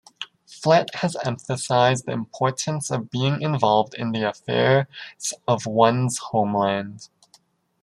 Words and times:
Flett 0.47 0.95
has 0.95 1.15
emphasised 1.23 2.07
the 2.07 2.11
importance 2.11 2.89
of 2.89 3.11
being 3.11 3.39
involved 3.39 3.93
in 3.93 4.13
the 4.13 4.27
affairs 4.27 4.87
of 5.47 5.67
one's 5.67 6.17
homeland. 6.17 7.07